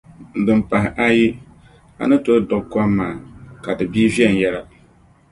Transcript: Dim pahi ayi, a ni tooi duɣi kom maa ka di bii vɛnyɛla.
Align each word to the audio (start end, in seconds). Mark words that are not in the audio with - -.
Dim 0.45 0.59
pahi 0.69 0.89
ayi, 1.05 1.27
a 2.01 2.03
ni 2.09 2.17
tooi 2.25 2.41
duɣi 2.49 2.67
kom 2.71 2.89
maa 2.97 3.15
ka 3.63 3.71
di 3.77 3.85
bii 3.93 4.11
vɛnyɛla. 4.13 4.61